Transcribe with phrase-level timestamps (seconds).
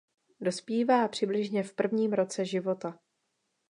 [0.41, 2.99] Dospívá přibližně v prvním roce života.